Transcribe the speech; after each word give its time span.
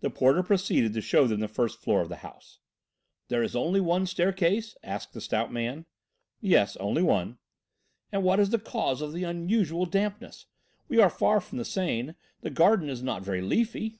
The 0.00 0.10
porter 0.10 0.42
proceeded 0.42 0.92
to 0.92 1.00
show 1.00 1.26
them 1.26 1.40
the 1.40 1.48
first 1.48 1.78
floor 1.80 2.02
of 2.02 2.10
the 2.10 2.16
house. 2.16 2.58
"There 3.28 3.42
is 3.42 3.56
only 3.56 3.80
one 3.80 4.04
staircase?" 4.04 4.76
asked 4.84 5.14
the 5.14 5.22
stout 5.22 5.50
man. 5.50 5.86
"Yes, 6.42 6.76
only 6.76 7.00
one." 7.02 7.38
"And 8.12 8.22
what 8.22 8.40
is 8.40 8.50
the 8.50 8.58
cause 8.58 9.00
of 9.00 9.14
the 9.14 9.24
unusual 9.24 9.86
dampness? 9.86 10.44
We 10.86 10.98
are 11.00 11.08
far 11.08 11.40
from 11.40 11.56
the 11.56 11.64
Seine; 11.64 12.12
the 12.42 12.50
garden 12.50 12.90
is 12.90 13.02
not 13.02 13.22
very 13.22 13.40
leafy." 13.40 13.96